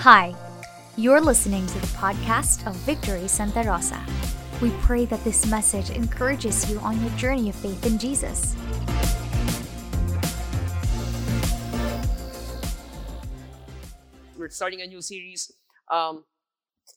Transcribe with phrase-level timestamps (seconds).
[0.00, 0.34] Hi,
[0.96, 4.00] you're listening to the podcast of Victory Santa Rosa.
[4.62, 8.56] We pray that this message encourages you on your journey of faith in Jesus.
[14.38, 15.52] We're starting a new series,
[15.90, 16.24] um,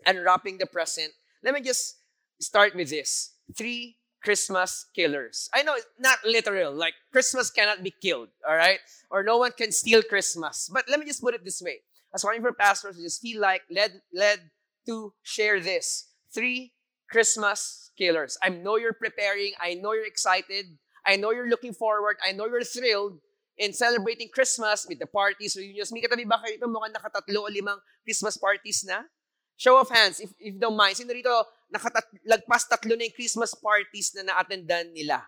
[0.06, 1.12] unwrapping the present.
[1.44, 2.00] Let me just
[2.40, 5.50] start with this: three Christmas killers.
[5.54, 8.80] I know it's not literal, like Christmas cannot be killed, all right,
[9.12, 10.72] or no one can steal Christmas.
[10.72, 13.22] But let me just put it this way: as one of your pastors, I just
[13.22, 14.54] feel like led led
[14.85, 16.73] to share this three
[17.09, 18.38] Christmas killers.
[18.41, 19.54] I know you're preparing.
[19.62, 20.77] I know you're excited.
[21.05, 22.18] I know you're looking forward.
[22.23, 23.20] I know you're thrilled
[23.57, 25.91] in celebrating Christmas with the parties, reunions.
[25.91, 29.05] May katabi ba kayo ito mukhang nakatatlo o limang Christmas parties na?
[29.54, 30.98] Show of hands, if, if you don't mind.
[30.98, 31.30] Sino rito
[31.70, 35.21] nakatat, lagpas tatlo na yung Christmas parties na na-attendan nila?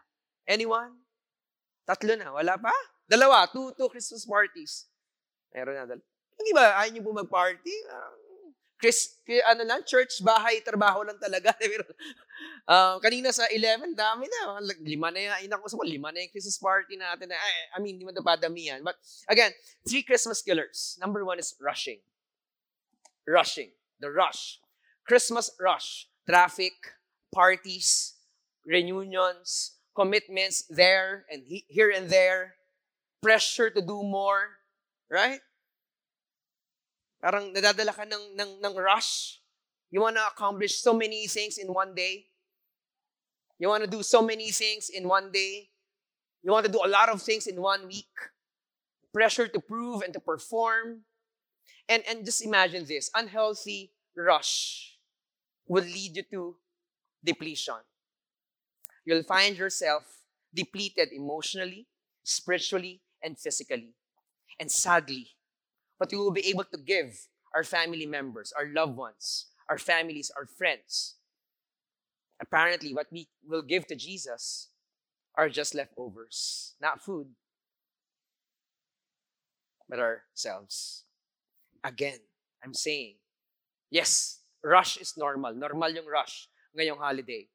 [0.49, 0.97] Anyone?
[1.85, 2.33] Tatlo na.
[2.33, 2.73] Wala pa?
[3.05, 3.45] Dalawa.
[3.53, 4.89] Two, two Christmas parties.
[5.53, 5.85] Meron na.
[5.85, 7.75] Dal- Hindi ba, ayaw niyo po mag-party?
[7.87, 8.15] Uh,
[8.75, 11.55] Chris, ano lang, church, bahay, trabaho lang talaga.
[11.61, 11.87] Pero,
[12.67, 14.59] uh, kanina sa 11, dami na.
[14.83, 17.31] Lima na yung, inako sa lima na yung Christmas party natin.
[17.31, 18.83] I, I mean, hindi mo padamihan.
[18.83, 18.99] But
[19.31, 19.55] again,
[19.87, 20.99] three Christmas killers.
[20.99, 22.03] Number one is rushing.
[23.25, 23.71] Rushing.
[24.03, 24.59] The rush.
[25.07, 26.11] Christmas rush.
[26.27, 26.75] Traffic,
[27.33, 28.19] parties,
[28.67, 32.59] reunions, commitments there and he, here and there.
[33.23, 34.59] Pressure to do more.
[35.09, 35.39] Right?
[37.25, 39.41] Parang nadadala ka ng, ng, ng rush.
[39.89, 42.29] You want to accomplish so many things in one day.
[43.57, 45.73] You want to do so many things in one day.
[46.45, 48.13] You want to do a lot of things in one week.
[49.09, 51.01] Pressure to prove and to perform.
[51.89, 54.93] And, and just imagine this unhealthy rush
[55.65, 56.55] will lead you to
[57.25, 57.81] depletion.
[59.03, 60.05] You'll find yourself
[60.53, 61.87] depleted emotionally,
[62.21, 63.97] spiritually, and physically.
[64.59, 65.33] And sadly,
[65.97, 70.31] what we will be able to give our family members, our loved ones, our families,
[70.35, 71.15] our friends.
[72.41, 74.69] Apparently, what we will give to Jesus
[75.35, 77.27] are just leftovers, not food,
[79.87, 81.03] but ourselves.
[81.83, 82.19] Again,
[82.63, 83.15] I'm saying,
[83.89, 85.53] yes, rush is normal.
[85.53, 87.47] Normal yung rush ngayong holiday.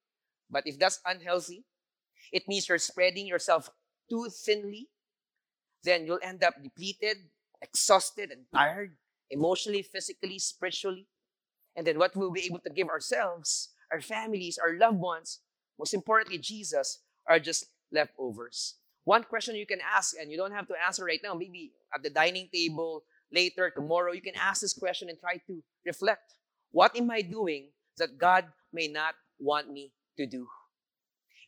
[0.48, 1.64] But if that's unhealthy,
[2.32, 3.70] it means you're spreading yourself
[4.08, 4.88] too thinly,
[5.84, 7.16] then you'll end up depleted,
[7.62, 8.96] exhausted, and tired,
[9.30, 11.06] emotionally, physically, spiritually.
[11.76, 15.40] And then what we'll be able to give ourselves, our families, our loved ones,
[15.78, 18.76] most importantly, Jesus, are just leftovers.
[19.04, 22.02] One question you can ask, and you don't have to answer right now, maybe at
[22.02, 26.34] the dining table, later, tomorrow, you can ask this question and try to reflect.
[26.72, 30.46] What am I doing that God may not want me to do?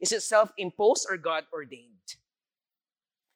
[0.00, 2.16] Is it self imposed or God ordained?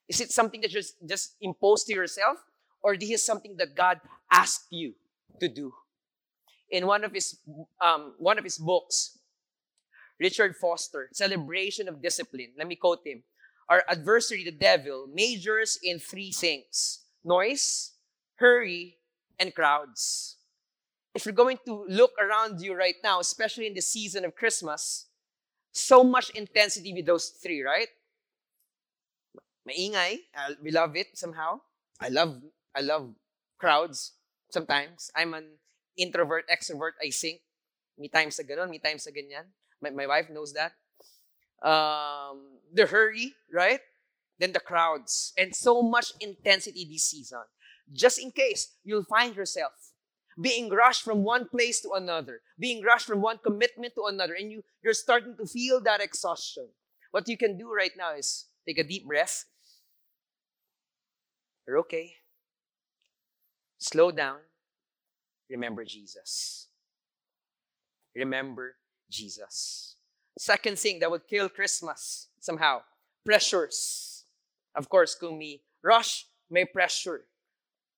[0.09, 2.39] Is it something that you just, just imposed to yourself?
[2.87, 3.99] Or this is something that God
[4.31, 4.95] asked you
[5.41, 5.75] to do?
[6.71, 7.37] In one of his,
[7.83, 9.19] um, one of his books,
[10.21, 13.25] Richard Foster, Celebration of Discipline, let me quote him.
[13.69, 17.91] Our adversary, the devil, majors in three things noise,
[18.37, 18.99] hurry,
[19.41, 20.37] and crowds.
[21.13, 25.07] If you're going to look around you right now, especially in the season of Christmas,
[25.73, 27.89] so much intensity with those three, right?
[29.69, 30.19] Maingay,
[30.63, 31.63] we love it somehow.
[32.01, 32.41] I love
[32.77, 33.15] I love
[33.59, 34.13] crowds
[34.51, 35.11] sometimes.
[35.17, 35.59] I'm an
[35.97, 37.41] introvert, extrovert, I think.
[37.99, 39.49] Me times sa ganon, me times sa ganyan.
[39.81, 40.73] My, my wife knows that.
[41.65, 43.81] Um, the hurry, right?
[44.39, 45.33] Then the crowds.
[45.39, 47.49] And so much intensity this season.
[47.91, 49.73] Just in case you'll find yourself
[50.39, 54.51] being rushed from one place to another, being rushed from one commitment to another, and
[54.53, 56.69] you, you're starting to feel that exhaustion.
[57.11, 59.47] What you can do right now is take a deep breath.
[61.67, 62.17] You're okay.
[63.87, 64.39] Slow down.
[65.49, 66.67] Remember Jesus.
[68.17, 68.75] Remember
[69.09, 69.95] Jesus.
[70.37, 72.83] Second thing that would kill Christmas somehow
[73.25, 74.25] pressures.
[74.75, 77.27] Of course, may rush, may pressure.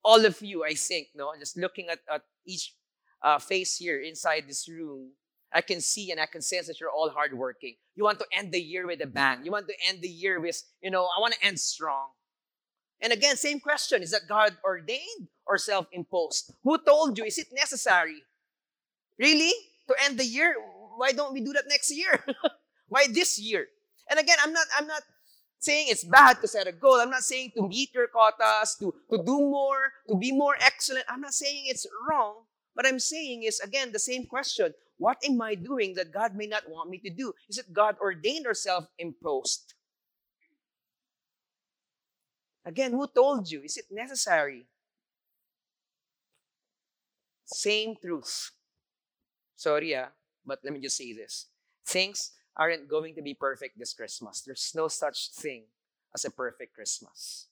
[0.05, 2.75] All of you, I think, no, just looking at, at each
[3.23, 5.13] uh, face here inside this room,
[5.55, 7.77] I can see and I can sense that you're all hardworking.
[7.97, 9.43] You want to end the year with a bang.
[9.43, 12.09] You want to end the year with, you know, I want to end strong.
[13.01, 16.53] And again, same question is that God ordained or self imposed?
[16.63, 17.25] Who told you?
[17.25, 18.23] Is it necessary?
[19.19, 19.53] Really?
[19.89, 20.55] To end the year?
[20.97, 22.23] Why don't we do that next year?
[22.89, 23.67] Why this year?
[24.11, 25.03] And again, I'm not, I'm not
[25.59, 27.01] saying it's bad to set a goal.
[27.01, 31.05] I'm not saying to meet your quotas, to, to do more, to be more excellent.
[31.09, 32.45] I'm not saying it's wrong.
[32.75, 34.73] What I'm saying is, again, the same question.
[34.99, 37.33] What am I doing that God may not want me to do?
[37.49, 39.75] Is it God ordained or self imposed?
[42.65, 43.63] Again, who told you?
[43.63, 44.67] Is it necessary?
[47.49, 48.53] Same truth.
[49.57, 50.09] Sorry, ah,
[50.45, 51.47] but let me just say this.
[51.87, 54.43] Things aren't going to be perfect this Christmas.
[54.43, 55.65] There's no such thing
[56.15, 57.47] as a perfect Christmas.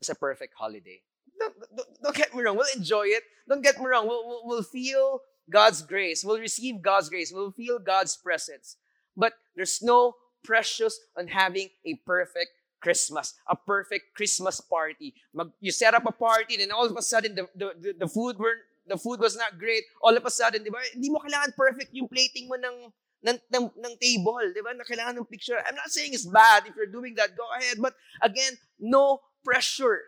[0.00, 1.00] It's a perfect holiday.
[1.38, 2.56] Don't, don't, don't get me wrong.
[2.56, 3.22] We'll enjoy it.
[3.48, 4.06] Don't get me wrong.
[4.06, 6.22] We'll, we'll, we'll feel God's grace.
[6.24, 7.32] We'll receive God's grace.
[7.32, 8.76] We'll feel God's presence.
[9.16, 12.50] But there's no precious on having a perfect
[12.82, 15.14] Christmas, a perfect Christmas party.
[15.30, 18.08] Mag, you set up a party, and all of a sudden the, the, the, the
[18.10, 19.86] food were the food was not great.
[20.02, 20.82] All of a sudden, di ba?
[20.90, 22.90] Hindi mo kailangan perfect yung plating mo ng
[23.22, 24.74] ng, ng, ng table, di ba?
[24.74, 25.54] Na kailangan ng picture.
[25.62, 27.38] I'm not saying it's bad if you're doing that.
[27.38, 27.78] Go ahead.
[27.78, 30.02] But again, no pressure.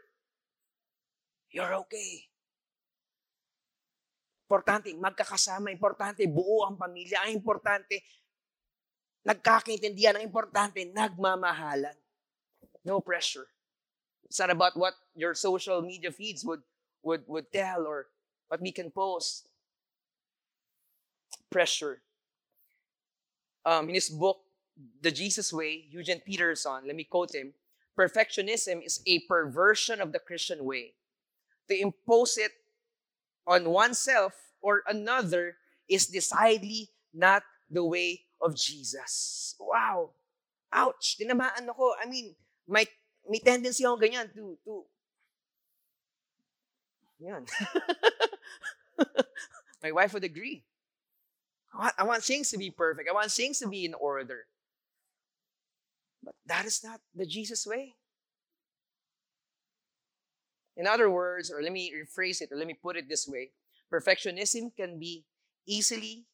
[1.55, 2.27] You're okay.
[4.51, 5.71] Importante, magkakasama.
[5.71, 7.23] Importante, buo ang pamilya.
[7.23, 8.03] Ang importante,
[9.23, 10.19] nagkakaintindihan.
[10.19, 11.95] Ang importante, nagmamahalan.
[12.85, 13.47] No pressure.
[14.25, 16.63] It's not about what your social media feeds would,
[17.03, 18.07] would, would tell or
[18.49, 19.49] what we can post.
[21.51, 22.03] Pressure.
[23.65, 24.41] Um, in his book,
[25.01, 27.55] The Jesus Way, Eugene Peterson, let me quote him
[27.97, 30.95] perfectionism is a perversion of the Christian way.
[31.69, 32.53] To impose it
[33.47, 35.57] on oneself or another
[35.89, 39.55] is decidedly not the way of Jesus.
[39.61, 40.11] Wow!
[40.73, 41.17] Ouch!
[41.17, 41.95] Tinamaan ako.
[42.03, 42.35] I mean,
[42.69, 42.87] may,
[43.29, 44.85] may tendency ako ganyan to, to,
[47.21, 47.45] yan.
[49.83, 50.65] my wife would agree.
[51.75, 53.09] I want, I want things to be perfect.
[53.09, 54.47] I want things to be in order.
[56.23, 57.95] But that is not the Jesus way.
[60.77, 63.51] In other words, or let me rephrase it, or let me put it this way
[63.93, 65.25] perfectionism can be
[65.67, 66.27] easily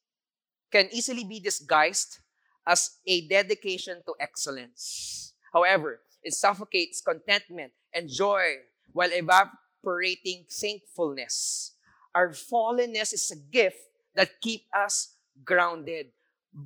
[0.71, 2.19] can easily be disguised
[2.67, 5.35] as a dedication to excellence.
[5.53, 8.57] However, it suffocates contentment and joy
[8.93, 11.73] while evaporating thankfulness.
[12.15, 13.79] Our fallenness is a gift
[14.15, 15.15] that keeps us
[15.45, 16.07] grounded.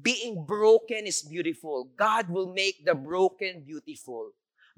[0.02, 1.90] Being broken is beautiful.
[1.96, 4.32] God will make the broken beautiful.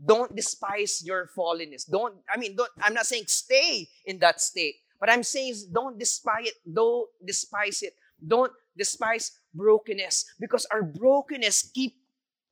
[0.05, 1.89] Don't despise your fallenness.
[1.89, 5.99] Don't, I mean, don't, I'm not saying stay in that state, but I'm saying don't
[5.99, 6.55] despise it.
[6.71, 7.95] Don't despise it.
[8.27, 11.95] Don't despise brokenness because our brokenness keep,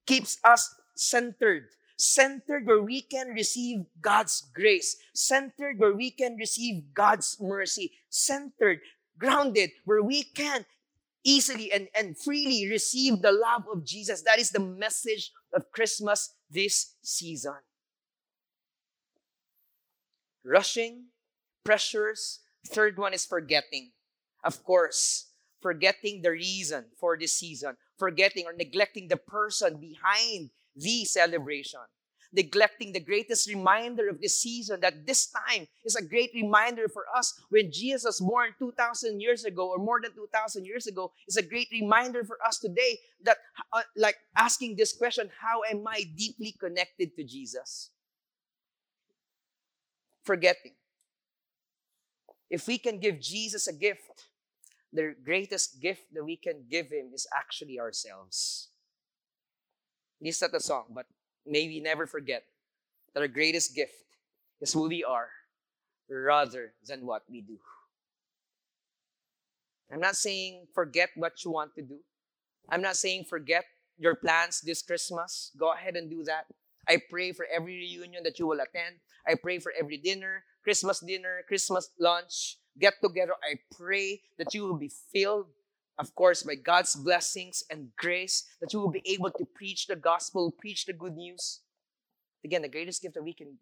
[0.06, 1.68] keeps us centered.
[1.96, 4.96] Centered where we can receive God's grace.
[5.12, 7.92] Centered where we can receive God's mercy.
[8.08, 8.80] Centered,
[9.18, 10.66] grounded where we can
[11.24, 14.22] easily and, and freely receive the love of Jesus.
[14.22, 17.56] That is the message of Christmas this season.
[20.44, 21.06] Rushing,
[21.64, 22.40] pressures.
[22.66, 23.92] Third one is forgetting.
[24.44, 25.30] Of course,
[25.62, 31.80] forgetting the reason for this season, forgetting or neglecting the person behind the celebration
[32.34, 37.04] neglecting the greatest reminder of this season that this time is a great reminder for
[37.16, 41.36] us when Jesus was born 2,000 years ago or more than 2,000 years ago is
[41.36, 43.38] a great reminder for us today that,
[43.72, 47.90] uh, like asking this question, how am I deeply connected to Jesus?
[50.24, 50.74] Forgetting.
[52.50, 54.28] If we can give Jesus a gift,
[54.92, 58.68] the greatest gift that we can give him is actually ourselves.
[60.24, 61.04] This is not a song, but
[61.44, 62.44] may we never forget
[63.12, 63.92] that our greatest gift
[64.62, 65.28] is who we are
[66.08, 67.58] rather than what we do.
[69.92, 71.98] I'm not saying forget what you want to do.
[72.70, 73.66] I'm not saying forget
[73.98, 75.52] your plans this Christmas.
[75.60, 76.46] Go ahead and do that.
[76.88, 78.96] I pray for every reunion that you will attend.
[79.28, 83.34] I pray for every dinner, Christmas dinner, Christmas lunch, get together.
[83.44, 85.48] I pray that you will be filled
[85.98, 89.96] of course, by God's blessings and grace, that you will be able to preach the
[89.96, 91.60] gospel, preach the good news.
[92.44, 93.58] Again, the greatest gift that we can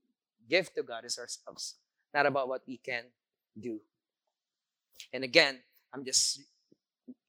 [0.48, 1.76] give to God is ourselves,
[2.14, 3.04] not about what we can
[3.60, 3.80] do.
[5.12, 5.60] And again,
[5.92, 6.40] I'm just,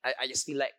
[0.04, 0.74] I, I just feel like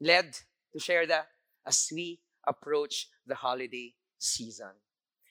[0.00, 0.36] led
[0.72, 1.28] to share that
[1.66, 4.72] as we approach the holiday season.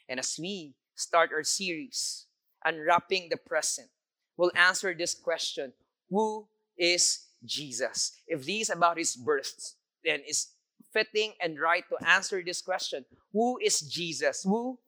[0.09, 2.25] And as we start our series,
[2.65, 3.89] Unwrapping the Present,
[4.35, 5.73] we'll answer this question
[6.09, 6.47] Who
[6.77, 8.13] is Jesus.
[8.27, 10.53] If these about his birth, then it's
[10.93, 14.43] fitting and right to answer this question Who is Jesus?
[14.43, 14.79] Who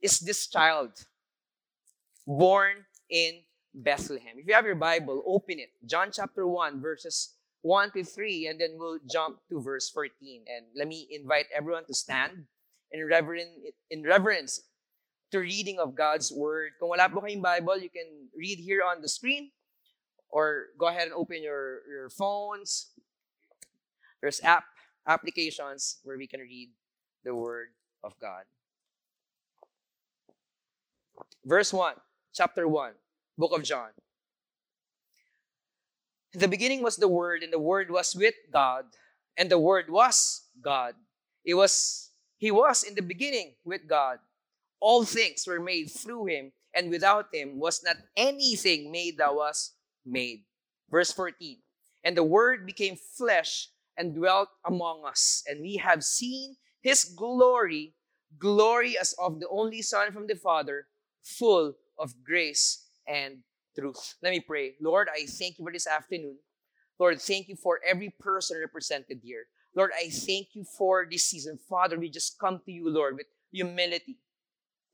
[0.00, 0.92] is this child
[2.26, 3.40] born in
[3.74, 4.36] Bethlehem?
[4.36, 5.70] If you have your Bible, open it.
[5.86, 10.44] John chapter 1, verses 1 to 3, and then we'll jump to verse 14.
[10.46, 12.44] And let me invite everyone to stand
[12.92, 13.50] in, reverence,
[13.90, 14.60] in reverence
[15.32, 16.72] to reading of God's Word.
[16.80, 19.50] Kung wala po kayong Bible, you can read here on the screen
[20.30, 22.90] or go ahead and open your, your phones.
[24.20, 24.64] There's app
[25.06, 26.70] applications where we can read
[27.24, 27.68] the word
[28.04, 28.44] of God.
[31.44, 31.94] Verse 1,
[32.34, 32.92] chapter 1,
[33.38, 33.88] book of John.
[36.34, 38.84] In the beginning was the Word, and the Word was with God,
[39.36, 40.94] and the Word was God.
[41.44, 44.18] It was He was in the beginning with God.
[44.78, 49.72] All things were made through Him, and without Him was not anything made that was
[50.10, 50.44] made.
[50.90, 51.58] Verse 14.
[52.04, 57.94] And the Word became flesh and dwelt among us, and we have seen His glory,
[58.38, 60.86] glory as of the only Son from the Father,
[61.22, 63.38] full of grace and
[63.78, 64.14] truth.
[64.22, 64.74] Let me pray.
[64.80, 66.38] Lord, I thank you for this afternoon.
[66.98, 69.46] Lord, thank you for every person represented here.
[69.74, 71.58] Lord, I thank you for this season.
[71.68, 74.18] Father, we just come to you, Lord, with humility,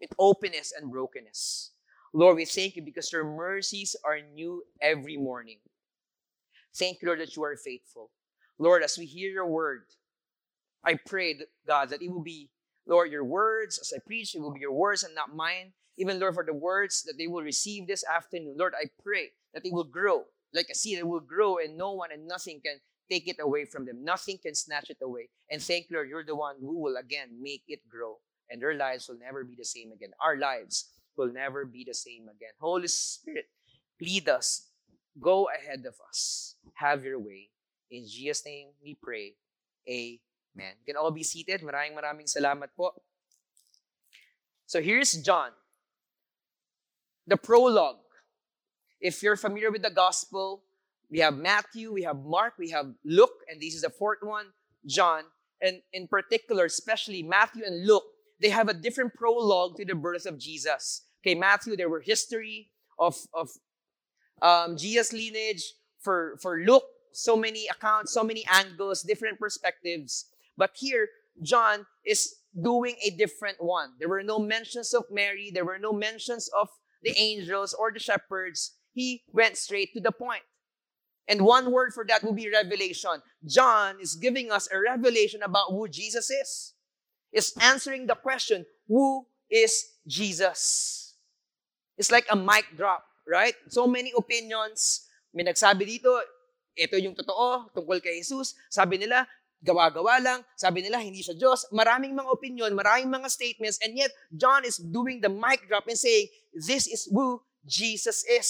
[0.00, 1.72] with openness and brokenness.
[2.16, 5.58] Lord, we thank you because your mercies are new every morning.
[6.76, 8.12] Thank you, Lord, that you are faithful.
[8.56, 9.82] Lord, as we hear your word,
[10.84, 12.50] I pray, that, God, that it will be,
[12.86, 15.72] Lord, your words as I preach, it will be your words and not mine.
[15.98, 19.64] Even, Lord, for the words that they will receive this afternoon, Lord, I pray that
[19.64, 22.76] they will grow like a seed that will grow and no one and nothing can
[23.10, 24.04] take it away from them.
[24.04, 25.30] Nothing can snatch it away.
[25.50, 28.18] And thank you, Lord, you're the one who will again make it grow.
[28.50, 30.10] And their lives will never be the same again.
[30.24, 32.54] Our lives will never be the same again.
[32.60, 33.46] Holy Spirit,
[34.00, 34.70] lead us.
[35.20, 36.56] Go ahead of us.
[36.74, 37.50] Have your way.
[37.90, 39.34] In Jesus' name we pray.
[39.88, 40.74] Amen.
[40.82, 41.62] You can all be seated.
[41.62, 42.94] Maraming maraming salamat po.
[44.66, 45.50] So here's John.
[47.26, 48.02] The prologue.
[49.00, 50.64] If you're familiar with the gospel,
[51.10, 54.46] we have Matthew, we have Mark, we have Luke, and this is the fourth one,
[54.86, 55.24] John.
[55.60, 58.04] And in particular, especially Matthew and Luke,
[58.40, 61.02] they have a different prologue to the birth of Jesus.
[61.22, 63.48] Okay, Matthew, there were history of, of
[64.42, 65.62] um, Jesus' lineage.
[66.00, 70.26] For, for Luke, so many accounts, so many angles, different perspectives.
[70.54, 71.08] But here,
[71.42, 73.92] John is doing a different one.
[73.98, 76.68] There were no mentions of Mary, there were no mentions of
[77.02, 78.72] the angels or the shepherds.
[78.92, 80.42] He went straight to the point.
[81.26, 83.22] And one word for that would be revelation.
[83.46, 86.73] John is giving us a revelation about who Jesus is.
[87.34, 91.18] Is answering the question, who is Jesus?
[91.98, 93.58] It's like a mic drop, right?
[93.66, 95.10] So many opinions.
[95.34, 96.14] May nagsabi dito,
[96.78, 98.54] ito yung totoo tungkol kay Jesus.
[98.70, 99.26] Sabi nila,
[99.58, 100.40] gawa-gawa lang.
[100.54, 101.66] Sabi nila, hindi siya Diyos.
[101.74, 105.98] Maraming mga opinion, maraming mga statements, and yet John is doing the mic drop and
[105.98, 108.48] saying, this is who Jesus is.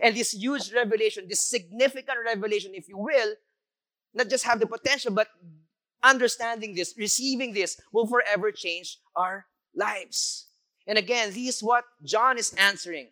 [0.00, 3.36] And this huge revelation, this significant revelation, if you will,
[4.16, 5.28] not just have the potential, but
[6.06, 10.46] understanding this, receiving this, will forever change our lives.
[10.86, 13.08] And again, this is what John is answering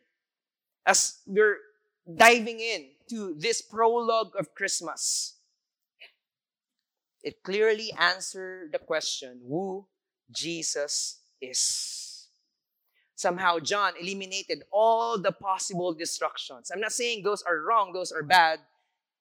[0.87, 1.59] as we're
[2.07, 5.35] diving in to this prologue of Christmas.
[7.23, 9.87] It clearly answered the question who
[10.31, 12.29] Jesus is.
[13.17, 16.71] Somehow, John eliminated all the possible destructions.
[16.71, 18.61] I'm not saying those are wrong, those are bad.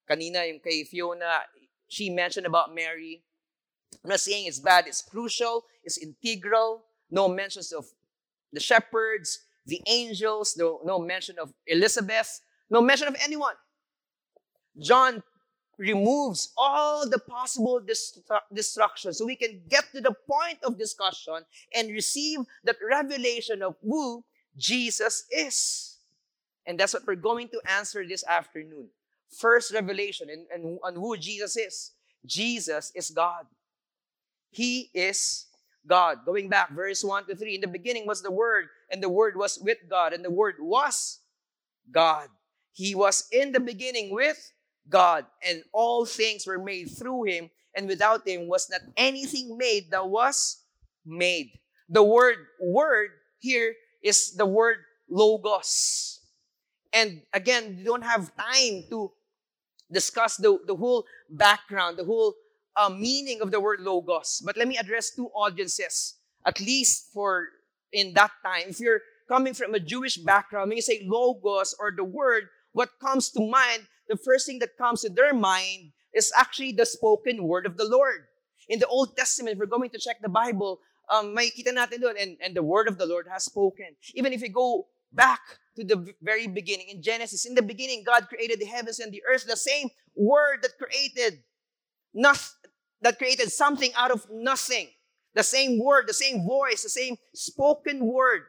[0.09, 1.47] Kanina, yung kay Fiona,
[1.87, 3.23] she mentioned about Mary.
[4.03, 6.83] I'm not saying it's bad, it's crucial, it's integral.
[7.11, 7.85] No mentions of
[8.51, 13.55] the shepherds, the angels, no, no mention of Elizabeth, no mention of anyone.
[14.79, 15.23] John
[15.77, 21.45] removes all the possible destru- destruction so we can get to the point of discussion
[21.75, 24.23] and receive that revelation of who
[24.57, 25.97] Jesus is.
[26.65, 28.89] And that's what we're going to answer this afternoon.
[29.37, 31.91] First revelation and, and, and who Jesus is.
[32.25, 33.45] Jesus is God.
[34.53, 35.45] He is
[35.85, 36.19] God.
[36.25, 37.55] Going back, verse 1 to 3.
[37.55, 40.55] In the beginning was the Word, and the Word was with God, and the Word
[40.59, 41.19] was
[41.91, 42.29] God.
[42.71, 44.51] He was in the beginning with
[44.89, 49.91] God, and all things were made through him, and without him was not anything made
[49.91, 50.63] that was
[51.05, 51.51] made.
[51.89, 54.77] The word word here is the word
[55.09, 56.19] logos.
[56.91, 59.11] And again, we don't have time to
[59.91, 62.35] discuss the, the whole background, the whole
[62.75, 64.41] uh, meaning of the word logos.
[64.45, 66.15] But let me address two audiences,
[66.45, 67.49] at least for
[67.91, 68.69] in that time.
[68.69, 72.89] If you're coming from a Jewish background, when you say logos or the word, what
[72.99, 77.43] comes to mind the first thing that comes to their mind is actually the spoken
[77.43, 78.27] word of the Lord.
[78.69, 80.79] In the Old Testament, if we're going to check the Bible,
[81.11, 83.95] um, makikita natin doon, and, and the word of the Lord has spoken.
[84.13, 85.41] Even if you go back
[85.75, 89.21] to the very beginning, in Genesis, in the beginning, God created the heavens and the
[89.29, 91.43] earth, the same word that created
[92.13, 92.62] nothing,
[93.03, 94.87] that created something out of nothing.
[95.35, 98.43] The same word, the same voice, the same spoken word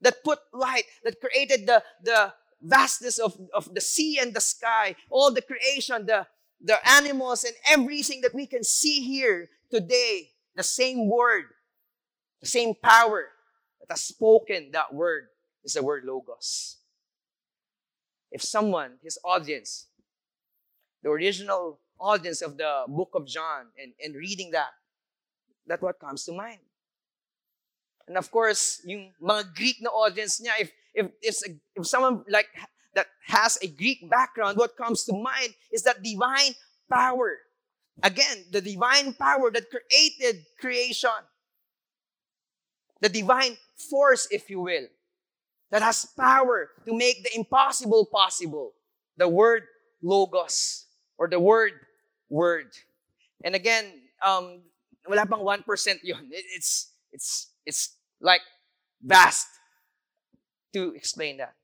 [0.00, 4.94] that put light, that created the, the, vastness of, of the sea and the sky,
[5.10, 6.26] all the creation, the,
[6.60, 11.44] the animals, and everything that we can see here today, the same word,
[12.40, 13.28] the same power
[13.80, 15.28] that has spoken that word
[15.64, 16.76] is the word Logos.
[18.30, 19.86] If someone, his audience,
[21.02, 24.70] the original audience of the book of John and, and reading that,
[25.66, 26.58] that's what comes to mind.
[28.08, 31.36] And of course, yung mga Greek na audience niya, if, if, if,
[31.76, 32.48] if someone like
[32.94, 36.54] that has a Greek background, what comes to mind is that divine
[36.90, 37.38] power.
[38.02, 41.22] Again, the divine power that created creation.
[43.00, 43.56] The divine
[43.88, 44.86] force, if you will,
[45.70, 48.72] that has power to make the impossible possible.
[49.16, 49.62] The word
[50.02, 51.72] logos or the word
[52.30, 52.70] word.
[53.44, 53.84] And again,
[54.24, 54.62] um,
[55.06, 56.28] wala pang 1% yun.
[56.30, 58.40] It's, it's, it's like
[59.02, 59.48] vast
[60.72, 61.54] to explain that.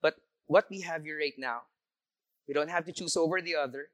[0.00, 1.62] But what we have here right now,
[2.48, 3.88] we don't have to choose over the other.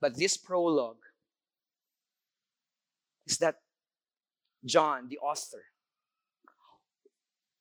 [0.00, 1.02] But this prologue
[3.26, 3.56] is that
[4.64, 5.64] John, the author,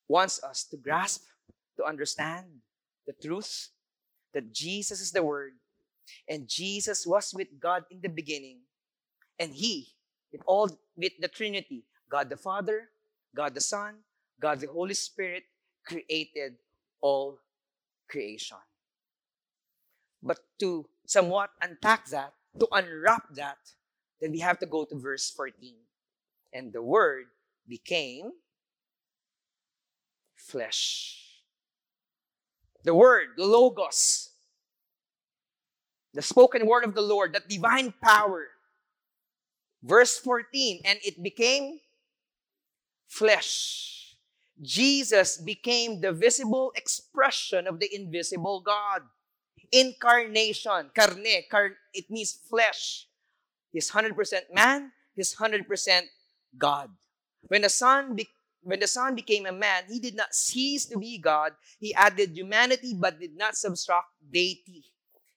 [0.08, 1.24] wants us to grasp,
[1.77, 2.46] to understand
[3.06, 3.70] the truth
[4.33, 5.53] that Jesus is the Word
[6.27, 8.59] and Jesus was with God in the beginning
[9.39, 9.88] and He,
[10.31, 12.89] with all, with the Trinity, God the Father,
[13.36, 13.95] God the Son,
[14.39, 15.43] God the Holy Spirit,
[15.86, 16.55] created
[17.01, 17.39] all
[18.09, 18.57] creation.
[20.21, 23.57] But to somewhat unpack that, to unwrap that,
[24.19, 25.75] then we have to go to verse 14.
[26.53, 27.25] And the Word
[27.67, 28.31] became
[30.36, 31.28] flesh.
[32.83, 34.29] The Word, the Logos,
[36.13, 38.48] the spoken word of the Lord, that divine power.
[39.83, 41.79] Verse 14, and it became
[43.07, 44.15] flesh.
[44.62, 49.03] Jesus became the visible expression of the invisible God.
[49.71, 53.07] Incarnation, carne, car, it means flesh.
[53.71, 54.17] He's 100%
[54.53, 56.01] man, he's 100%
[56.57, 56.89] God.
[57.48, 58.27] When the Son be-
[58.61, 61.53] when the Son became a man, he did not cease to be God.
[61.79, 64.83] He added humanity but did not subtract deity.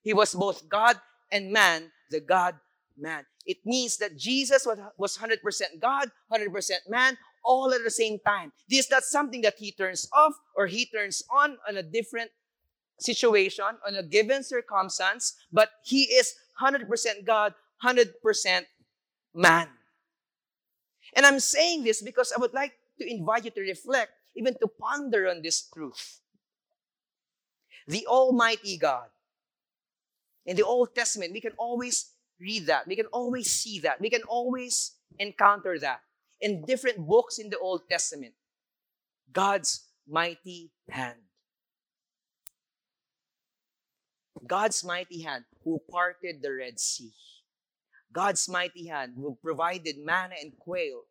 [0.02, 0.96] He was both God
[1.30, 2.56] and man, the God
[2.98, 3.24] man.
[3.46, 5.38] It means that Jesus was 100%
[5.80, 8.52] God, 100% man, all at the same time.
[8.68, 12.30] This is not something that he turns off or he turns on on a different
[12.98, 16.86] situation, on a given circumstance, but he is 100%
[17.24, 17.54] God,
[17.84, 18.64] 100%
[19.34, 19.68] man.
[21.14, 24.68] And I'm saying this because I would like to invite you to reflect, even to
[24.68, 26.20] ponder on this truth.
[27.86, 29.10] The Almighty God.
[30.46, 32.10] In the Old Testament, we can always
[32.40, 32.86] read that.
[32.86, 34.00] We can always see that.
[34.00, 36.00] We can always encounter that
[36.40, 38.34] in different books in the Old Testament.
[39.32, 41.18] God's mighty hand.
[44.46, 47.12] God's mighty hand who parted the Red Sea.
[48.12, 51.02] God's mighty hand who provided manna and quail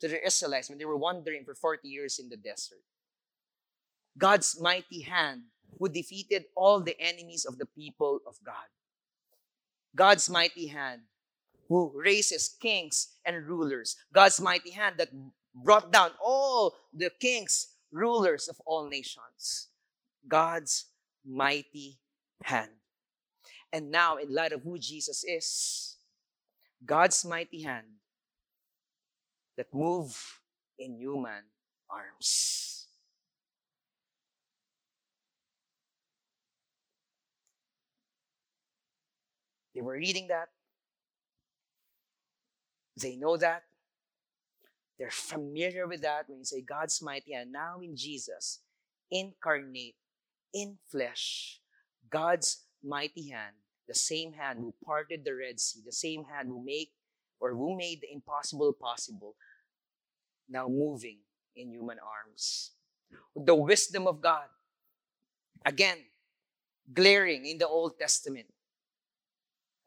[0.00, 2.82] to the Israelites when they were wandering for 40 years in the desert.
[4.18, 5.42] God's mighty hand
[5.78, 8.68] who defeated all the enemies of the people of God.
[9.94, 11.02] God's mighty hand
[11.68, 13.96] who raises kings and rulers.
[14.12, 15.08] God's mighty hand that
[15.54, 19.68] brought down all the kings, rulers of all nations.
[20.26, 20.86] God's
[21.24, 21.98] mighty
[22.42, 22.70] hand.
[23.72, 25.96] And now, in light of who Jesus is,
[26.84, 27.86] God's mighty hand
[29.60, 30.16] that move
[30.78, 31.44] in human
[31.90, 32.86] arms.
[39.74, 40.48] They were reading that.
[42.96, 43.64] They know that.
[44.98, 47.52] They're familiar with that when you say God's mighty hand.
[47.52, 48.60] Now in Jesus,
[49.10, 49.96] incarnate,
[50.54, 51.60] in flesh,
[52.10, 56.64] God's mighty hand, the same hand who parted the Red Sea, the same hand who
[56.64, 56.92] make
[57.40, 59.34] or who made the impossible possible,
[60.50, 61.18] now moving
[61.56, 62.72] in human arms.
[63.34, 64.46] The wisdom of God,
[65.64, 65.98] again,
[66.92, 68.46] glaring in the Old Testament.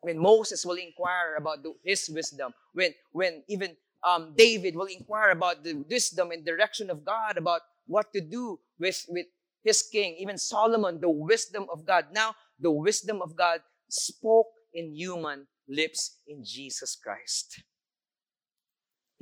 [0.01, 5.31] When Moses will inquire about the, his wisdom, when, when even um, David will inquire
[5.31, 9.27] about the wisdom and direction of God about what to do with, with
[9.63, 12.07] his king, even Solomon, the wisdom of God.
[12.11, 17.63] Now, the wisdom of God spoke in human lips in Jesus Christ.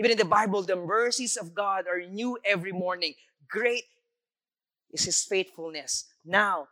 [0.02, 3.14] Even in the Bible, the mercies of God are new every morning.
[3.48, 3.84] Great
[4.90, 6.10] is His faithfulness.
[6.26, 6.70] Now,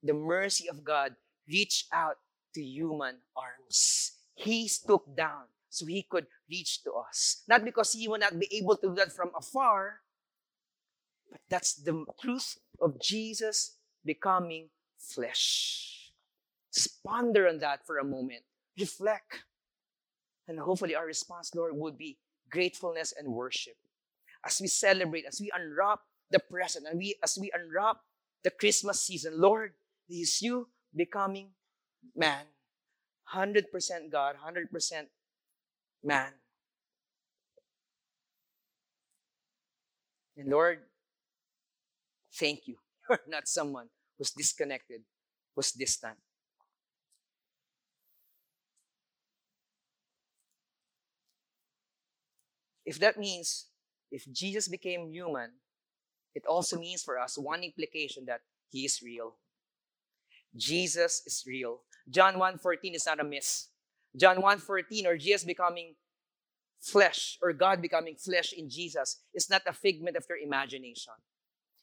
[0.00, 1.16] the mercy of God
[1.50, 2.18] reached out
[2.54, 4.12] to human arms.
[4.36, 7.42] He stooped down so He could reach to us.
[7.48, 9.98] Not because He will not be able to do that from afar,
[11.32, 16.12] but that's the truth of Jesus becoming flesh.
[16.72, 18.44] Just ponder on that for a moment.
[18.78, 19.42] Reflect.
[20.46, 22.18] And hopefully our response, Lord, would be
[22.50, 23.74] gratefulness and worship.
[24.44, 27.98] As we celebrate, as we unwrap the present, and we as we unwrap
[28.44, 29.72] the Christmas season, Lord,
[30.08, 31.50] is you becoming
[32.14, 32.44] man.
[33.34, 33.64] 100%
[34.10, 35.06] God, 100%
[36.02, 36.32] man.
[40.36, 40.78] And Lord,
[42.34, 42.76] thank you.
[43.10, 45.02] You're not someone who's disconnected,
[45.54, 46.16] who's distant.
[52.88, 53.66] If that means
[54.10, 55.50] if Jesus became human,
[56.34, 59.36] it also means for us one implication that he is real.
[60.56, 61.82] Jesus is real.
[62.08, 63.68] John 1.14 is not a myth.
[64.16, 65.96] John 1.14 or Jesus becoming
[66.80, 71.12] flesh or God becoming flesh in Jesus is not a figment of your imagination.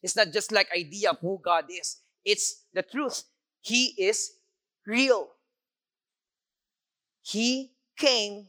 [0.02, 1.98] It's not just like idea of who God is.
[2.24, 3.22] It's the truth.
[3.60, 4.32] He is
[4.84, 5.28] real.
[7.22, 8.48] He came,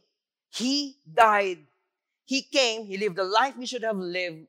[0.50, 1.60] He died,
[2.28, 4.48] He came, He lived the life we should have lived,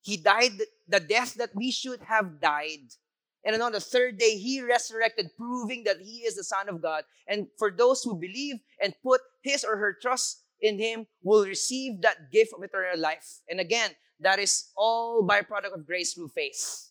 [0.00, 0.52] He died
[0.88, 2.96] the death that we should have died.
[3.44, 7.04] And on the third day, He resurrected, proving that He is the Son of God.
[7.28, 12.00] And for those who believe and put his or her trust in Him, will receive
[12.00, 13.40] that gift of eternal life.
[13.48, 16.90] And again, that is all byproduct of grace through faith.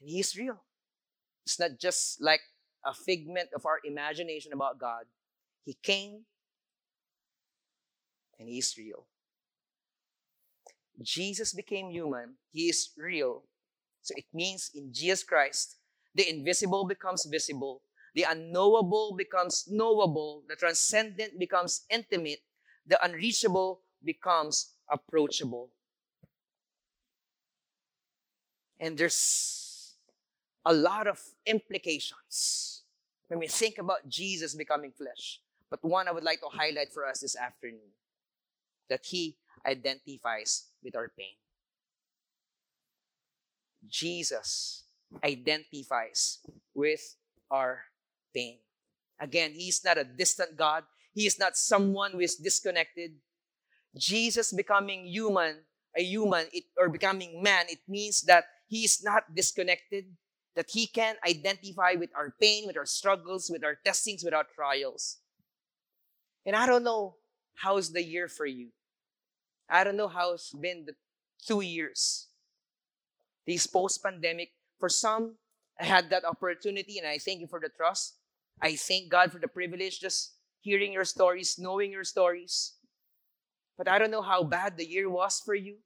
[0.00, 0.62] And He is real.
[1.44, 2.40] It's not just like
[2.86, 5.04] a figment of our imagination about God.
[5.64, 6.22] He came
[8.38, 9.06] and He is real.
[11.02, 12.34] Jesus became human.
[12.50, 13.44] He is real.
[14.02, 15.76] So it means in Jesus Christ,
[16.14, 17.82] the invisible becomes visible,
[18.14, 22.40] the unknowable becomes knowable, the transcendent becomes intimate,
[22.86, 25.70] the unreachable becomes approachable.
[28.80, 29.94] And there's
[30.64, 32.82] a lot of implications
[33.28, 35.40] when we think about Jesus becoming flesh.
[35.70, 37.92] But one I would like to highlight for us this afternoon
[38.88, 41.36] that he identifies with our pain.
[43.86, 44.84] Jesus
[45.24, 46.38] identifies
[46.74, 47.16] with
[47.50, 47.84] our
[48.34, 48.58] pain.
[49.20, 50.84] Again, He's not a distant God.
[51.14, 53.12] He is not someone who is disconnected.
[53.96, 55.56] Jesus becoming human,
[55.96, 60.04] a human, it, or becoming man, it means that He is not disconnected,
[60.54, 64.46] that He can identify with our pain, with our struggles, with our testings, with our
[64.54, 65.18] trials.
[66.46, 67.16] And I don't know
[67.56, 68.68] how's the year for you.
[69.68, 70.94] I don't know how it's been the
[71.46, 72.26] two years.
[73.46, 75.34] These post-pandemic, for some,
[75.80, 78.16] I had that opportunity and I thank you for the trust.
[78.60, 82.74] I thank God for the privilege just hearing your stories, knowing your stories.
[83.76, 85.76] But I don't know how bad the year was for you.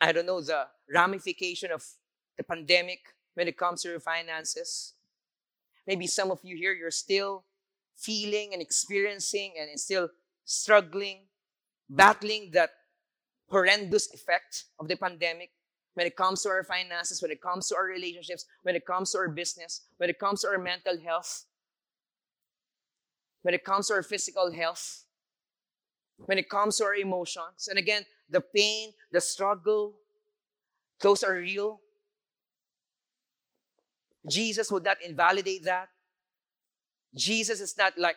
[0.00, 1.84] I don't know the ramification of
[2.36, 4.94] the pandemic when it comes to your finances.
[5.86, 7.44] Maybe some of you here, you're still
[8.02, 10.08] feeling and experiencing and still
[10.44, 11.26] struggling,
[11.88, 12.70] battling that
[13.48, 15.50] horrendous effect of the pandemic
[15.94, 19.12] when it comes to our finances, when it comes to our relationships, when it comes
[19.12, 21.44] to our business, when it comes to our mental health,
[23.42, 25.04] when it comes to our physical health,
[26.16, 27.68] when it comes to our emotions.
[27.68, 29.94] And again, the pain, the struggle,
[31.00, 31.80] those are real.
[34.28, 35.88] Jesus would not invalidate that.
[37.14, 38.16] Jesus is not like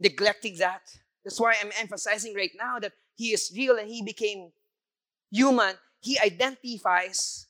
[0.00, 0.82] neglecting that.
[1.24, 4.50] That's why I'm emphasizing right now that he is real and he became
[5.30, 5.74] human.
[6.00, 7.46] He identifies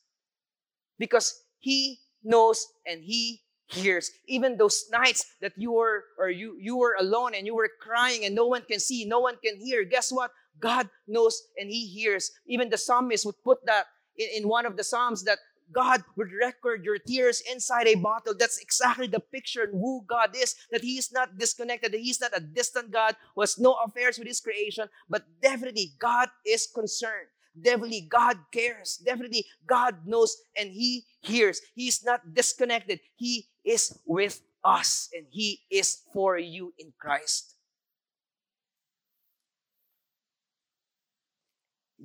[0.99, 4.11] because he knows and he hears.
[4.27, 8.25] Even those nights that you were or you you were alone and you were crying
[8.25, 9.85] and no one can see, no one can hear.
[9.85, 10.33] Guess what?
[10.59, 12.33] God knows and he hears.
[12.47, 15.39] Even the psalmist would put that in, in one of the psalms that
[15.73, 18.35] God would record your tears inside a bottle.
[18.39, 20.55] That's exactly the picture of who God is.
[20.71, 24.19] That He is not disconnected, that He's not a distant God who has no affairs
[24.19, 27.29] with His creation, but definitely God is concerned.
[27.61, 28.97] Definitely God cares.
[29.05, 31.61] Definitely God knows and He hears.
[31.75, 33.01] He's not disconnected.
[33.17, 37.57] He is with us and He is for you in Christ.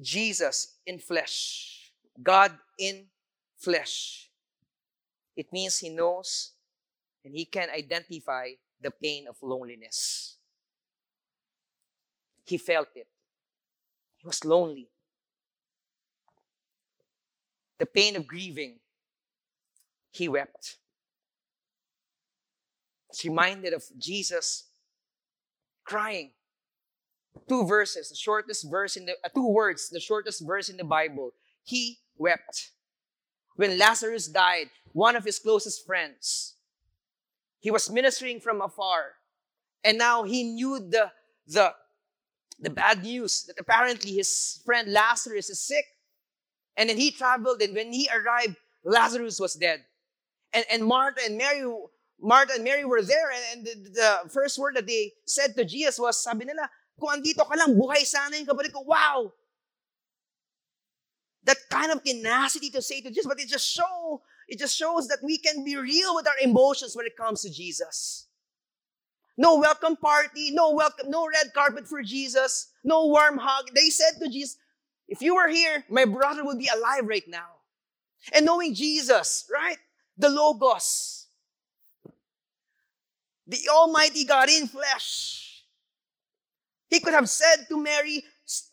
[0.02, 3.06] Jesus in flesh, God in
[3.58, 4.30] flesh.
[5.36, 6.52] It means he knows
[7.24, 8.50] and he can identify
[8.82, 10.38] the pain of loneliness.
[12.46, 13.08] He felt it.
[14.18, 14.90] He was lonely.
[17.80, 18.80] The pain of grieving,
[20.12, 20.78] he wept.
[23.10, 24.70] It's reminded of Jesus
[25.84, 26.32] crying.
[27.50, 30.86] Two verses, the shortest verse in the, uh, two words, the shortest verse in the
[30.86, 31.32] Bible.
[31.64, 32.72] He wept
[33.56, 36.56] when Lazarus died, one of his closest friends.
[37.60, 39.16] He was ministering from afar.
[39.84, 41.12] And now he knew the,
[41.48, 41.74] the,
[42.60, 45.86] the bad news that apparently his friend Lazarus is sick.
[46.78, 49.86] And then he traveled, and when he arrived, Lazarus was dead.
[50.54, 51.64] And, and Martha and Mary,
[52.20, 55.64] Martha and Mary were there, and, and the, the, first word that they said to
[55.64, 58.82] Jesus was, sabi nila, kung andito ka lang, buhay sana yung kapatid ko.
[58.82, 59.32] Wow!
[61.46, 65.08] That kind of tenacity to say to Jesus, but it just show, it just shows
[65.08, 68.28] that we can be real with our emotions when it comes to Jesus.
[69.38, 73.70] No welcome party, no welcome, no red carpet for Jesus, no warm hug.
[73.76, 74.58] They said to Jesus,
[75.08, 77.48] if you were here, my brother would be alive right now.
[78.34, 79.78] And knowing Jesus, right?
[80.18, 81.28] The Logos,
[83.46, 85.64] the Almighty God in flesh.
[86.90, 88.24] He could have said to Mary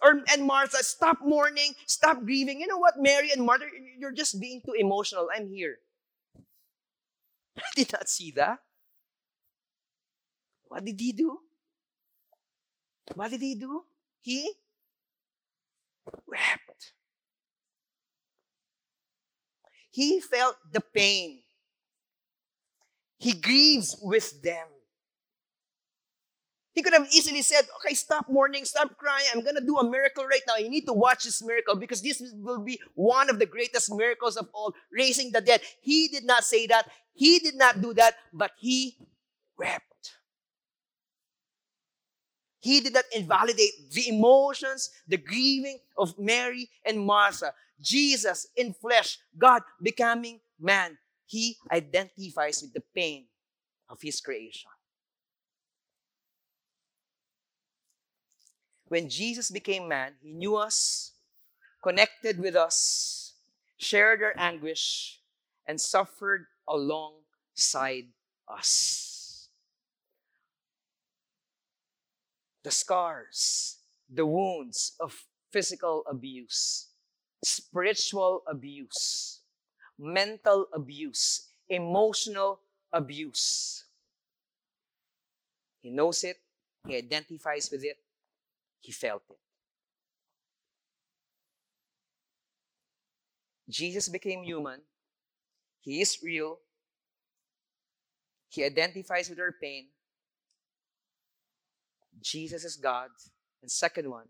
[0.02, 2.60] or, and Martha, stop mourning, stop grieving.
[2.60, 3.64] You know what, Mary and Martha,
[3.98, 5.28] you're just being too emotional.
[5.34, 5.76] I'm here.
[7.56, 8.58] I did not see that.
[10.68, 11.38] What did he do?
[13.14, 13.84] What did he do?
[14.20, 14.52] He
[16.26, 16.92] wept.
[19.90, 21.42] He felt the pain.
[23.18, 24.66] He grieves with them.
[26.74, 29.26] He could have easily said, okay, stop mourning, stop crying.
[29.32, 30.56] I'm going to do a miracle right now.
[30.56, 34.36] You need to watch this miracle because this will be one of the greatest miracles
[34.36, 35.60] of all, raising the dead.
[35.80, 36.88] He did not say that.
[37.12, 38.96] He did not do that, but he
[39.58, 39.84] wept.
[42.60, 47.52] He did not invalidate the emotions, the grieving of Mary and Martha.
[47.80, 53.26] Jesus in flesh, God becoming man, he identifies with the pain
[53.90, 54.70] of his creation.
[58.92, 61.12] When Jesus became man, he knew us,
[61.82, 63.32] connected with us,
[63.78, 65.18] shared our anguish,
[65.64, 68.12] and suffered alongside
[68.46, 69.48] us.
[72.62, 73.78] the scars,
[74.12, 76.88] the wounds of physical abuse,
[77.42, 79.40] spiritual abuse,
[79.98, 82.60] mental abuse, emotional
[82.92, 83.84] abuse.
[85.80, 86.36] He knows it,
[86.86, 87.96] he identifies with it,
[88.82, 89.38] he felt it.
[93.70, 94.80] Jesus became human.
[95.80, 96.58] He is real.
[98.50, 99.86] He identifies with our pain.
[102.20, 103.08] Jesus is God.
[103.62, 104.26] And second one,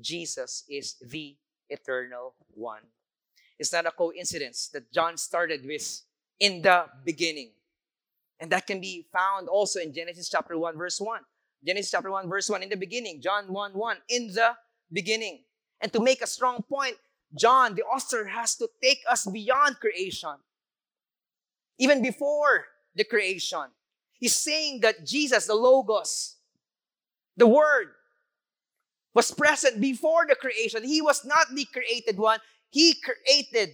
[0.00, 1.36] Jesus is the
[1.68, 2.82] eternal one.
[3.58, 6.02] It's not a coincidence that John started with
[6.40, 7.50] in the beginning.
[8.40, 11.20] And that can be found also in Genesis chapter 1, verse 1.
[11.64, 13.20] Genesis chapter 1, verse 1, in the beginning.
[13.20, 14.52] John 1, 1, in the
[14.92, 15.40] beginning.
[15.80, 16.96] And to make a strong point,
[17.38, 20.34] John, the author, has to take us beyond creation.
[21.78, 23.64] Even before the creation.
[24.18, 26.36] He's saying that Jesus, the Logos,
[27.36, 27.88] the Word
[29.14, 30.84] was present before the creation.
[30.84, 32.38] He was not the created one.
[32.70, 33.70] He created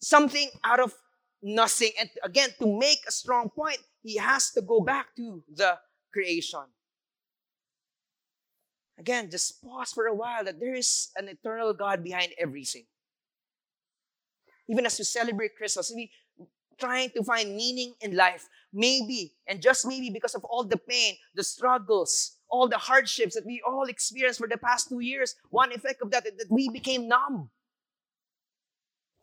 [0.00, 0.94] something out of
[1.42, 1.90] nothing.
[1.98, 5.78] And again, to make a strong point, he has to go back to the
[6.14, 6.70] creation.
[8.94, 12.86] Again, just pause for a while that there is an eternal God behind everything.
[14.70, 16.10] Even as we celebrate Christmas, we
[16.78, 18.46] trying to find meaning in life.
[18.72, 23.46] Maybe, and just maybe because of all the pain, the struggles, all the hardships that
[23.46, 26.68] we all experienced for the past two years, one effect of that is that we
[26.70, 27.50] became numb.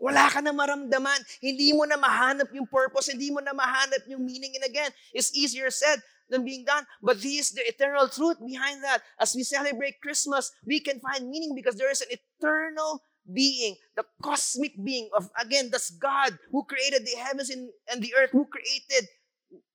[0.02, 1.22] Wala ka na maramdaman.
[1.40, 3.14] Hindi mo na mahanap yung purpose.
[3.14, 4.58] Hindi mo na mahanap yung meaning.
[4.58, 6.02] And again, it's easier said
[6.32, 6.88] than being done.
[7.04, 9.04] But this is the eternal truth behind that.
[9.20, 14.04] As we celebrate Christmas, we can find meaning because there is an eternal being, the
[14.24, 17.70] cosmic being of, again, that's God who created the heavens and,
[18.02, 19.08] the earth, who created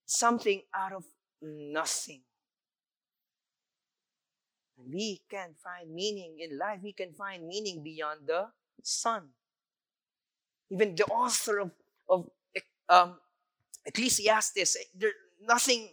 [0.07, 1.05] something out of
[1.41, 2.23] nothing.
[4.79, 6.81] And we can find meaning in life.
[6.83, 8.49] We can find meaning beyond the
[8.83, 9.29] sun.
[10.71, 11.71] Even the author of,
[12.09, 12.29] of
[12.89, 13.19] um,
[13.85, 15.89] Ecclesiastes, there nothing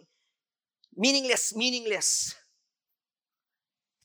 [0.96, 2.34] meaningless, meaningless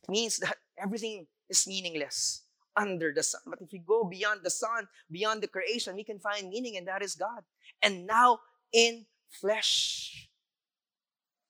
[0.08, 2.43] means that everything is meaningless
[2.75, 3.41] under the sun.
[3.45, 6.88] But if we go beyond the sun, beyond the creation, we can find meaning, and
[6.88, 7.43] that is God.
[7.84, 8.39] And now
[8.71, 10.30] in flesh.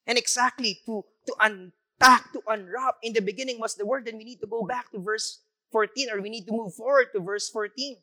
[0.08, 4.23] And exactly to, to unpack, to unwrap, in the beginning was the word, then we
[4.23, 7.49] need to go back to verse 14, or we need to move forward to verse
[7.49, 7.97] 14.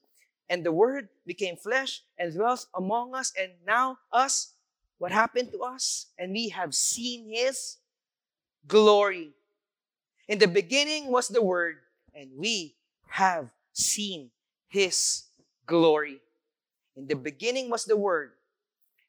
[0.49, 4.55] And the word became flesh and dwelt among us, and now us,
[4.99, 6.07] what happened to us?
[6.19, 7.77] And we have seen his
[8.67, 9.33] glory.
[10.29, 11.77] In the beginning was the word,
[12.15, 12.77] and we
[13.09, 14.31] have seen
[14.69, 15.25] his
[15.67, 16.21] glory.
[16.97, 18.33] In the beginning was the Word,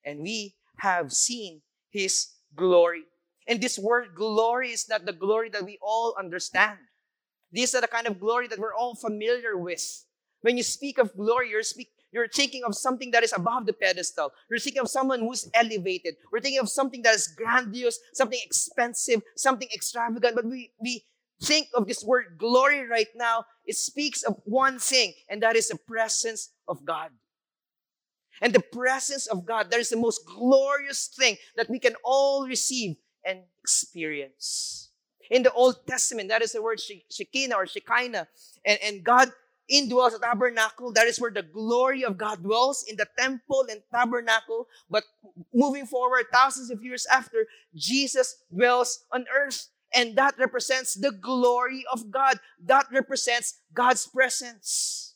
[0.03, 3.03] and we have seen his glory.
[3.47, 6.77] And this word glory is not the glory that we all understand.
[7.51, 10.03] These are the kind of glory that we're all familiar with.
[10.41, 13.73] When you speak of glory, you're, speak, you're thinking of something that is above the
[13.73, 14.31] pedestal.
[14.49, 16.15] You're thinking of someone who's elevated.
[16.31, 20.35] We're thinking of something that is grandiose, something expensive, something extravagant.
[20.35, 21.05] But we, we
[21.41, 23.45] think of this word glory right now.
[23.65, 27.11] It speaks of one thing, and that is the presence of God.
[28.41, 32.47] And the presence of God, that is the most glorious thing that we can all
[32.47, 34.89] receive and experience.
[35.29, 38.27] In the Old Testament, that is the word Shekinah or Shekinah.
[38.63, 39.31] And, and God
[39.71, 40.91] indwells the tabernacle.
[40.93, 44.67] That is where the glory of God dwells in the temple and tabernacle.
[44.89, 45.03] But
[45.53, 49.67] moving forward, thousands of years after, Jesus dwells on earth.
[49.93, 52.39] And that represents the glory of God.
[52.63, 55.15] That represents God's presence.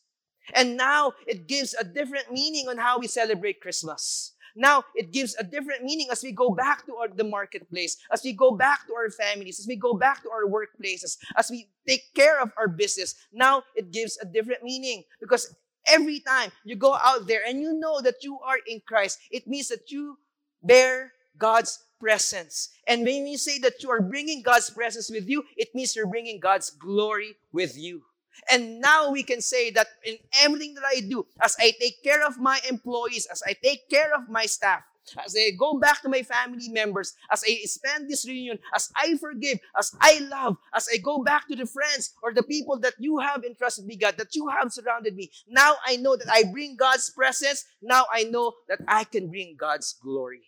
[0.54, 4.34] And now it gives a different meaning on how we celebrate Christmas.
[4.56, 8.24] Now it gives a different meaning as we go back to our, the marketplace, as
[8.24, 11.68] we go back to our families, as we go back to our workplaces, as we
[11.88, 13.16] take care of our business.
[13.32, 15.56] Now it gives a different meaning because
[15.88, 19.48] every time you go out there and you know that you are in Christ, it
[19.48, 20.18] means that you
[20.64, 22.70] bear God's presence.
[22.88, 26.08] And when you say that you are bringing God's presence with you, it means you're
[26.08, 28.04] bringing God's glory with you.
[28.50, 32.26] And now we can say that in everything that I do, as I take care
[32.26, 34.82] of my employees, as I take care of my staff,
[35.24, 39.18] as I go back to my family members, as I spend this reunion, as I
[39.18, 42.94] forgive, as I love, as I go back to the friends or the people that
[43.00, 45.32] you have entrusted me, God, that you have surrounded me.
[45.48, 47.66] Now I know that I bring God's presence.
[47.82, 50.44] Now I know that I can bring God's glory.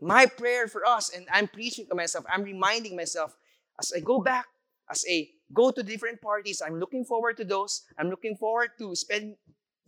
[0.00, 3.36] My prayer for us, and I'm preaching to myself, I'm reminding myself,
[3.78, 4.46] as I go back,
[4.90, 6.60] as I go to different parties.
[6.60, 7.82] I'm looking forward to those.
[7.96, 9.36] I'm looking forward to spend,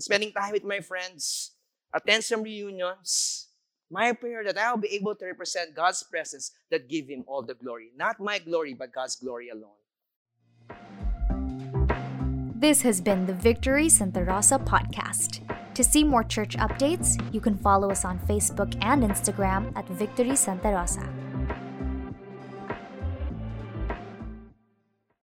[0.01, 1.53] spending time with my friends,
[1.93, 3.49] attend some reunions.
[3.91, 7.55] My prayer that I'll be able to represent God's presence that give Him all the
[7.55, 7.91] glory.
[7.97, 9.79] Not my glory, but God's glory alone.
[12.59, 15.45] This has been the Victory Santa Rosa podcast.
[15.75, 20.35] To see more church updates, you can follow us on Facebook and Instagram at Victory
[20.35, 21.07] Santa Rosa.